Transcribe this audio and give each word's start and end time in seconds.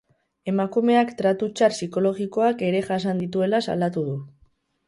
Emakumeak 0.51 1.11
tratu 1.19 1.51
txar 1.59 1.75
psikologikoak 1.75 2.65
ere 2.71 2.83
jasan 2.91 3.23
dituela 3.25 3.63
salatu 3.71 4.09
du. 4.09 4.19